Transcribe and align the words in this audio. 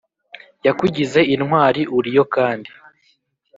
yakugize 0.65 1.19
intwari 1.33 1.81
uriyo 1.97 2.23
kandi 2.35 2.69